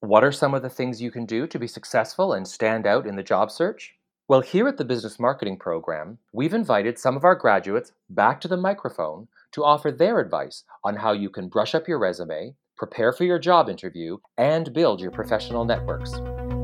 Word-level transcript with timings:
What 0.00 0.24
are 0.24 0.32
some 0.32 0.54
of 0.54 0.62
the 0.62 0.70
things 0.70 1.02
you 1.02 1.10
can 1.10 1.26
do 1.26 1.46
to 1.46 1.58
be 1.58 1.66
successful 1.66 2.32
and 2.32 2.48
stand 2.48 2.86
out 2.86 3.06
in 3.06 3.16
the 3.16 3.22
job 3.22 3.50
search? 3.50 3.96
Well, 4.28 4.40
here 4.40 4.66
at 4.66 4.78
the 4.78 4.84
Business 4.84 5.20
Marketing 5.20 5.58
Program, 5.58 6.16
we've 6.32 6.54
invited 6.54 6.98
some 6.98 7.18
of 7.18 7.24
our 7.24 7.34
graduates 7.34 7.92
back 8.08 8.40
to 8.40 8.48
the 8.48 8.56
microphone 8.56 9.28
to 9.52 9.62
offer 9.62 9.92
their 9.92 10.18
advice 10.18 10.64
on 10.84 10.96
how 10.96 11.12
you 11.12 11.28
can 11.28 11.48
brush 11.48 11.74
up 11.74 11.86
your 11.86 11.98
resume, 11.98 12.54
prepare 12.78 13.12
for 13.12 13.24
your 13.24 13.38
job 13.38 13.68
interview, 13.68 14.16
and 14.38 14.72
build 14.72 15.02
your 15.02 15.10
professional 15.10 15.66
networks. 15.66 16.14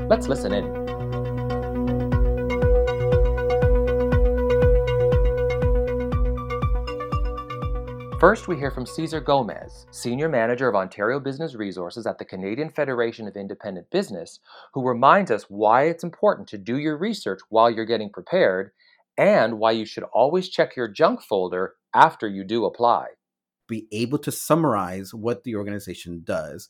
Let's 0.09 0.27
listen 0.27 0.51
in. 0.51 0.86
First, 8.19 8.47
we 8.47 8.57
hear 8.57 8.71
from 8.71 8.87
Cesar 8.87 9.21
Gomez, 9.21 9.85
Senior 9.91 10.27
Manager 10.27 10.67
of 10.67 10.73
Ontario 10.73 11.19
Business 11.19 11.53
Resources 11.53 12.07
at 12.07 12.17
the 12.17 12.25
Canadian 12.25 12.71
Federation 12.71 13.27
of 13.27 13.37
Independent 13.37 13.91
Business, 13.91 14.39
who 14.73 14.87
reminds 14.87 15.29
us 15.29 15.43
why 15.49 15.83
it's 15.83 16.03
important 16.03 16.47
to 16.47 16.57
do 16.57 16.79
your 16.79 16.97
research 16.97 17.39
while 17.49 17.69
you're 17.69 17.85
getting 17.85 18.09
prepared 18.09 18.71
and 19.19 19.59
why 19.59 19.69
you 19.69 19.85
should 19.85 20.03
always 20.05 20.49
check 20.49 20.75
your 20.75 20.87
junk 20.87 21.21
folder 21.21 21.75
after 21.93 22.27
you 22.27 22.43
do 22.43 22.65
apply. 22.65 23.05
Be 23.67 23.87
able 23.91 24.17
to 24.17 24.31
summarize 24.31 25.13
what 25.13 25.43
the 25.43 25.55
organization 25.55 26.23
does 26.23 26.69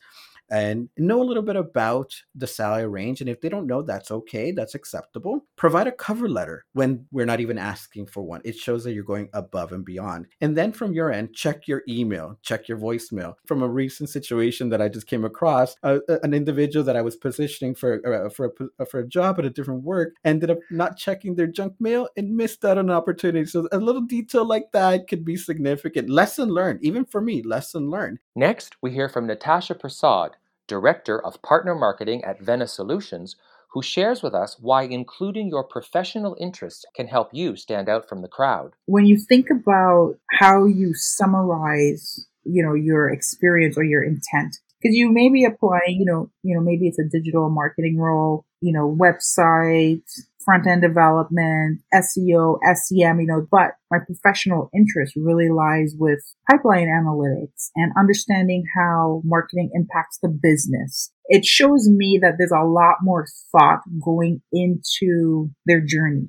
and 0.51 0.89
know 0.97 1.21
a 1.21 1.23
little 1.23 1.43
bit 1.43 1.55
about 1.55 2.11
the 2.35 2.47
salary 2.47 2.87
range. 2.87 3.21
And 3.21 3.29
if 3.29 3.39
they 3.39 3.47
don't 3.47 3.67
know, 3.67 3.81
that's 3.81 4.11
okay, 4.11 4.51
that's 4.51 4.75
acceptable. 4.75 5.46
Provide 5.57 5.87
a 5.87 5.91
cover 5.91 6.29
letter 6.29 6.65
when 6.73 7.05
we're 7.11 7.25
not 7.25 7.39
even 7.39 7.57
asking 7.57 8.05
for 8.05 8.21
one. 8.21 8.41
It 8.45 8.55
shows 8.55 8.83
that 8.83 8.93
you're 8.93 9.03
going 9.03 9.29
above 9.33 9.71
and 9.71 9.83
beyond. 9.83 10.27
And 10.39 10.55
then 10.55 10.71
from 10.71 10.93
your 10.93 11.11
end, 11.11 11.33
check 11.33 11.67
your 11.67 11.81
email, 11.89 12.37
check 12.43 12.67
your 12.67 12.77
voicemail. 12.77 13.33
From 13.47 13.63
a 13.63 13.67
recent 13.67 14.09
situation 14.09 14.69
that 14.69 14.81
I 14.81 14.87
just 14.87 15.07
came 15.07 15.25
across, 15.25 15.75
uh, 15.81 15.99
an 16.21 16.33
individual 16.33 16.85
that 16.85 16.95
I 16.95 17.01
was 17.01 17.15
positioning 17.15 17.73
for 17.73 18.25
uh, 18.25 18.29
for 18.29 18.53
a, 18.79 18.85
for 18.85 18.99
a 18.99 19.07
job 19.07 19.39
at 19.39 19.45
a 19.45 19.49
different 19.49 19.83
work 19.83 20.13
ended 20.23 20.51
up 20.51 20.59
not 20.69 20.95
checking 20.95 21.35
their 21.35 21.47
junk 21.47 21.73
mail 21.79 22.07
and 22.15 22.37
missed 22.37 22.63
out 22.63 22.77
on 22.77 22.89
an 22.89 22.95
opportunity. 22.95 23.45
So 23.45 23.67
a 23.71 23.77
little 23.77 24.01
detail 24.01 24.45
like 24.45 24.71
that 24.73 25.07
could 25.07 25.25
be 25.25 25.35
significant. 25.35 26.09
Lesson 26.09 26.49
learned, 26.49 26.83
even 26.83 27.03
for 27.03 27.19
me, 27.19 27.41
lesson 27.41 27.89
learned. 27.89 28.19
Next, 28.35 28.75
we 28.81 28.91
hear 28.91 29.09
from 29.09 29.25
Natasha 29.25 29.73
Prasad, 29.73 30.35
Director 30.67 31.19
of 31.25 31.41
Partner 31.41 31.73
Marketing 31.73 32.23
at 32.23 32.39
Vena 32.39 32.67
Solutions, 32.67 33.35
who 33.71 33.81
shares 33.81 34.23
with 34.23 34.33
us 34.33 34.57
why 34.59 34.83
including 34.83 35.49
your 35.49 35.63
professional 35.63 36.35
interests 36.39 36.85
can 36.95 37.07
help 37.07 37.29
you 37.33 37.55
stand 37.55 37.89
out 37.89 38.07
from 38.07 38.21
the 38.21 38.27
crowd. 38.27 38.73
When 38.85 39.05
you 39.05 39.17
think 39.17 39.47
about 39.49 40.15
how 40.31 40.65
you 40.65 40.93
summarize, 40.93 42.27
you 42.43 42.63
know, 42.63 42.73
your 42.73 43.09
experience 43.09 43.77
or 43.77 43.83
your 43.83 44.03
intent, 44.03 44.57
because 44.81 44.95
you 44.95 45.11
may 45.11 45.29
be 45.29 45.43
applying, 45.43 45.97
you 45.99 46.05
know, 46.05 46.29
you 46.43 46.55
know, 46.55 46.61
maybe 46.61 46.87
it's 46.87 46.99
a 46.99 47.03
digital 47.03 47.49
marketing 47.49 47.97
role, 47.97 48.45
you 48.61 48.71
know, 48.71 48.95
website, 48.99 50.03
front 50.47 50.65
end 50.65 50.81
development, 50.81 51.81
SEO, 51.93 52.57
SEM, 52.73 53.19
you 53.19 53.27
know, 53.27 53.45
but 53.51 53.71
my 53.91 53.97
professional 53.99 54.69
interest 54.73 55.13
really 55.17 55.49
lies 55.49 55.93
with 55.99 56.19
pipeline 56.49 56.87
analytics 56.87 57.69
and 57.75 57.91
understanding 57.99 58.63
how 58.73 59.21
marketing 59.25 59.69
impacts 59.73 60.19
the 60.21 60.29
business. 60.29 61.11
It 61.29 61.45
shows 61.45 61.89
me 61.89 62.19
that 62.21 62.35
there's 62.37 62.51
a 62.51 62.65
lot 62.65 62.97
more 63.01 63.25
thought 63.51 63.81
going 64.03 64.41
into 64.51 65.49
their 65.65 65.81
journey. 65.81 66.27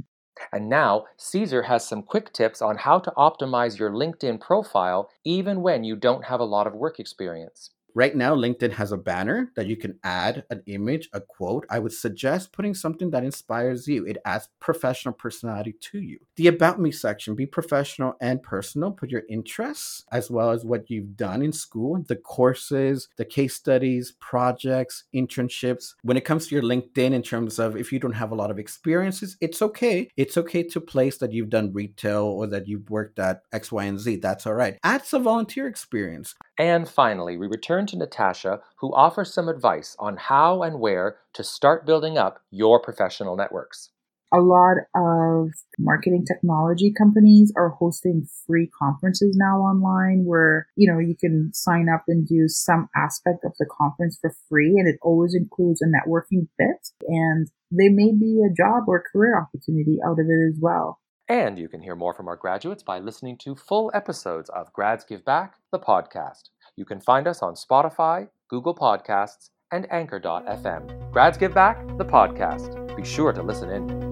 And 0.52 0.68
now, 0.68 1.06
Caesar 1.16 1.62
has 1.62 1.86
some 1.86 2.02
quick 2.02 2.32
tips 2.32 2.62
on 2.62 2.76
how 2.76 2.98
to 3.00 3.12
optimize 3.16 3.78
your 3.78 3.90
LinkedIn 3.90 4.40
profile 4.40 5.10
even 5.24 5.62
when 5.62 5.84
you 5.84 5.96
don't 5.96 6.26
have 6.26 6.40
a 6.40 6.44
lot 6.44 6.66
of 6.66 6.74
work 6.74 7.00
experience. 7.00 7.70
Right 7.98 8.14
now, 8.14 8.32
LinkedIn 8.32 8.74
has 8.74 8.92
a 8.92 8.96
banner 8.96 9.50
that 9.56 9.66
you 9.66 9.76
can 9.76 9.98
add 10.04 10.44
an 10.50 10.62
image, 10.66 11.08
a 11.12 11.20
quote. 11.20 11.66
I 11.68 11.80
would 11.80 11.92
suggest 11.92 12.52
putting 12.52 12.72
something 12.72 13.10
that 13.10 13.24
inspires 13.24 13.88
you. 13.88 14.06
It 14.06 14.18
adds 14.24 14.50
professional 14.60 15.14
personality 15.14 15.74
to 15.80 15.98
you. 15.98 16.20
The 16.36 16.46
About 16.46 16.78
Me 16.78 16.92
section, 16.92 17.34
be 17.34 17.44
professional 17.44 18.14
and 18.20 18.40
personal. 18.40 18.92
Put 18.92 19.10
your 19.10 19.24
interests 19.28 20.04
as 20.12 20.30
well 20.30 20.52
as 20.52 20.64
what 20.64 20.88
you've 20.88 21.16
done 21.16 21.42
in 21.42 21.52
school, 21.52 22.00
the 22.06 22.14
courses, 22.14 23.08
the 23.16 23.24
case 23.24 23.56
studies, 23.56 24.14
projects, 24.20 25.02
internships. 25.12 25.94
When 26.02 26.16
it 26.16 26.24
comes 26.24 26.46
to 26.46 26.54
your 26.54 26.62
LinkedIn, 26.62 27.10
in 27.12 27.22
terms 27.24 27.58
of 27.58 27.76
if 27.76 27.90
you 27.90 27.98
don't 27.98 28.12
have 28.12 28.30
a 28.30 28.36
lot 28.36 28.52
of 28.52 28.60
experiences, 28.60 29.36
it's 29.40 29.60
okay. 29.60 30.08
It's 30.16 30.36
okay 30.36 30.62
to 30.62 30.80
place 30.80 31.18
that 31.18 31.32
you've 31.32 31.50
done 31.50 31.72
retail 31.72 32.26
or 32.26 32.46
that 32.46 32.68
you've 32.68 32.90
worked 32.90 33.18
at 33.18 33.42
X, 33.52 33.72
Y, 33.72 33.82
and 33.86 33.98
Z. 33.98 34.18
That's 34.18 34.46
all 34.46 34.54
right. 34.54 34.78
Add 34.84 35.04
some 35.04 35.24
volunteer 35.24 35.66
experience. 35.66 36.36
And 36.58 36.88
finally, 36.88 37.36
we 37.36 37.46
return 37.46 37.86
to 37.86 37.96
Natasha, 37.96 38.60
who 38.80 38.92
offers 38.92 39.32
some 39.32 39.48
advice 39.48 39.94
on 40.00 40.16
how 40.16 40.62
and 40.64 40.80
where 40.80 41.18
to 41.34 41.44
start 41.44 41.86
building 41.86 42.18
up 42.18 42.40
your 42.50 42.80
professional 42.80 43.36
networks. 43.36 43.90
A 44.30 44.40
lot 44.40 44.76
of 44.94 45.50
marketing 45.78 46.26
technology 46.26 46.92
companies 46.92 47.50
are 47.56 47.70
hosting 47.70 48.26
free 48.46 48.68
conferences 48.78 49.36
now 49.38 49.60
online 49.60 50.24
where, 50.26 50.66
you 50.76 50.92
know, 50.92 50.98
you 50.98 51.14
can 51.18 51.50
sign 51.54 51.88
up 51.88 52.02
and 52.08 52.26
do 52.26 52.46
some 52.46 52.90
aspect 52.94 53.44
of 53.44 53.52
the 53.58 53.64
conference 53.64 54.18
for 54.20 54.34
free 54.48 54.74
and 54.78 54.86
it 54.86 54.98
always 55.00 55.34
includes 55.34 55.80
a 55.80 55.86
networking 55.86 56.48
bit 56.58 56.90
and 57.06 57.48
there 57.70 57.90
may 57.90 58.12
be 58.12 58.42
a 58.42 58.52
job 58.52 58.84
or 58.86 59.02
career 59.10 59.40
opportunity 59.40 59.96
out 60.04 60.18
of 60.18 60.26
it 60.28 60.48
as 60.52 60.58
well. 60.60 61.00
And 61.28 61.58
you 61.58 61.68
can 61.68 61.82
hear 61.82 61.94
more 61.94 62.14
from 62.14 62.26
our 62.26 62.36
graduates 62.36 62.82
by 62.82 62.98
listening 62.98 63.36
to 63.38 63.54
full 63.54 63.90
episodes 63.94 64.48
of 64.50 64.72
Grads 64.72 65.04
Give 65.04 65.24
Back, 65.24 65.56
the 65.70 65.78
podcast. 65.78 66.50
You 66.74 66.86
can 66.86 67.00
find 67.00 67.26
us 67.26 67.42
on 67.42 67.54
Spotify, 67.54 68.28
Google 68.48 68.74
Podcasts, 68.74 69.50
and 69.70 69.86
Anchor.fm. 69.92 71.12
Grads 71.12 71.36
Give 71.36 71.52
Back, 71.52 71.86
the 71.98 72.04
podcast. 72.04 72.96
Be 72.96 73.04
sure 73.04 73.32
to 73.34 73.42
listen 73.42 73.70
in. 73.70 74.07